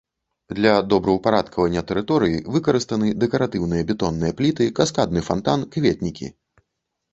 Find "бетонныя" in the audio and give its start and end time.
3.93-4.31